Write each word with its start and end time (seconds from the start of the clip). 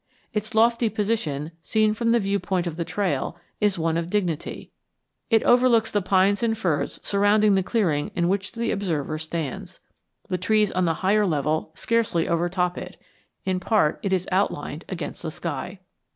Its 0.33 0.55
lofty 0.55 0.89
position, 0.89 1.51
seen 1.61 1.93
from 1.93 2.09
the 2.09 2.19
viewpoint 2.19 2.65
of 2.65 2.75
the 2.75 2.83
trail, 2.83 3.37
is 3.59 3.77
one 3.77 3.97
of 3.97 4.09
dignity; 4.09 4.71
it 5.29 5.43
overlooks 5.43 5.91
the 5.91 6.01
pines 6.01 6.41
and 6.41 6.57
firs 6.57 6.99
surrounding 7.03 7.53
the 7.53 7.61
clearing 7.61 8.09
in 8.15 8.27
which 8.27 8.53
the 8.53 8.71
observer 8.71 9.19
stands. 9.19 9.79
The 10.27 10.39
trees 10.39 10.71
on 10.71 10.85
the 10.85 10.95
higher 11.05 11.27
level 11.27 11.71
scarcely 11.75 12.27
overtop 12.27 12.79
it; 12.79 12.97
in 13.45 13.59
part, 13.59 13.99
it 14.01 14.11
is 14.11 14.27
outlined 14.31 14.85
against 14.89 15.21
the 15.21 15.29
sky. 15.29 15.81